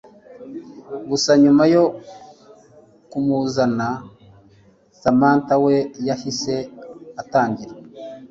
[1.09, 1.83] gusa nyuma yo
[3.09, 3.87] kumuzana
[5.01, 5.75] Samantha we
[6.07, 6.55] yahise
[7.21, 7.73] atangira